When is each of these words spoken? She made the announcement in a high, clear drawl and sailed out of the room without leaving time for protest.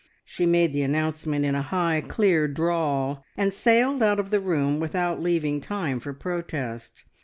She 0.25 0.47
made 0.47 0.73
the 0.73 0.81
announcement 0.81 1.45
in 1.45 1.53
a 1.53 1.61
high, 1.61 2.01
clear 2.01 2.47
drawl 2.47 3.23
and 3.37 3.53
sailed 3.53 4.01
out 4.01 4.19
of 4.19 4.31
the 4.31 4.39
room 4.39 4.79
without 4.79 5.21
leaving 5.21 5.61
time 5.61 5.99
for 5.99 6.11
protest. 6.11 7.03